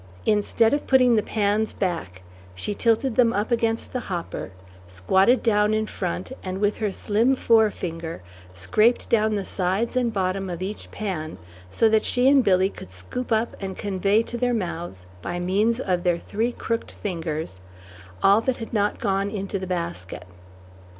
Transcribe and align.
Instead 0.25 0.73
of 0.73 0.87
putting 0.87 1.15
the 1.15 1.21
pans 1.21 1.73
back, 1.73 2.23
she 2.55 2.73
tilted 2.73 3.15
them 3.17 3.31
up 3.33 3.51
against 3.51 3.93
the 3.93 3.99
hopper, 3.99 4.49
squatted 4.87 5.43
down 5.43 5.75
in 5.75 5.85
front 5.85 6.31
and 6.41 6.59
with 6.59 6.77
her 6.77 6.91
slim 6.91 7.35
forefinger, 7.35 8.23
scraped 8.51 9.07
down 9.09 9.35
the 9.35 9.45
sides 9.45 9.95
and 9.95 10.11
bottom 10.11 10.49
of 10.49 10.59
each 10.59 10.89
pan 10.89 11.37
so 11.69 11.87
that 11.87 12.03
she 12.03 12.27
and 12.27 12.43
Billy 12.43 12.67
could 12.67 12.89
scoop 12.89 13.31
up 13.31 13.55
and 13.61 13.77
convey 13.77 14.23
to 14.23 14.39
their 14.39 14.55
mouths, 14.55 15.05
by 15.21 15.39
means 15.39 15.79
of 15.79 16.01
their 16.01 16.17
three 16.17 16.51
crooked 16.51 16.89
fingers, 16.93 17.61
all 18.23 18.41
that 18.41 18.57
had 18.57 18.73
not 18.73 18.97
gone 18.97 19.29
into 19.29 19.59
the 19.59 19.67
basket. 19.67 20.25